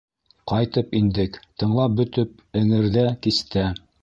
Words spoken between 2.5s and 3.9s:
Эңерҙә, кистә.